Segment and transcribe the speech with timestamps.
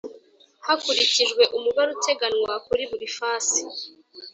[0.65, 3.61] Hakurikijwe umubare uteganywa kuri buri fasi